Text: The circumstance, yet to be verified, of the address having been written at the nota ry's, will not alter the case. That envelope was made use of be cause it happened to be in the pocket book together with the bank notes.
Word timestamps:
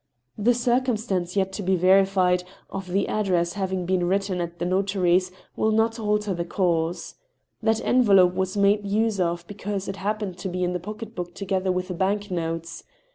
The 0.35 0.55
circumstance, 0.55 1.35
yet 1.35 1.51
to 1.51 1.61
be 1.61 1.75
verified, 1.75 2.43
of 2.71 2.87
the 2.87 3.07
address 3.07 3.53
having 3.53 3.85
been 3.85 4.07
written 4.07 4.41
at 4.41 4.57
the 4.57 4.65
nota 4.65 4.99
ry's, 4.99 5.29
will 5.55 5.69
not 5.71 5.99
alter 5.99 6.33
the 6.33 6.43
case. 6.43 7.13
That 7.61 7.85
envelope 7.85 8.33
was 8.33 8.57
made 8.57 8.83
use 8.83 9.19
of 9.19 9.45
be 9.45 9.53
cause 9.53 9.87
it 9.87 9.97
happened 9.97 10.39
to 10.39 10.49
be 10.49 10.63
in 10.63 10.73
the 10.73 10.79
pocket 10.79 11.13
book 11.13 11.35
together 11.35 11.71
with 11.71 11.89
the 11.89 11.93
bank 11.93 12.31
notes. 12.31 12.83